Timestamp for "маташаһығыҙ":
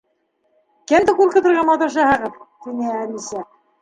1.71-2.41